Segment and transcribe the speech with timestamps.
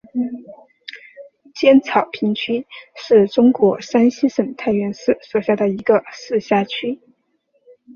[1.53, 2.65] 尖草坪区
[2.95, 6.99] 是中国山西省太原市所辖的一个市辖区。